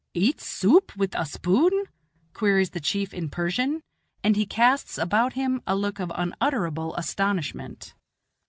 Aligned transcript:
"Eat 0.15 0.41
soup 0.41 0.97
with 0.97 1.13
a 1.13 1.27
spoon?" 1.27 1.83
queries 2.33 2.71
the 2.71 2.79
chief 2.79 3.13
in 3.13 3.29
Persian; 3.29 3.83
and 4.23 4.35
he 4.35 4.47
casts 4.47 4.97
about 4.97 5.33
him 5.33 5.61
a 5.67 5.75
look 5.75 5.99
of 5.99 6.11
unutterable 6.15 6.95
astonishment. 6.95 7.93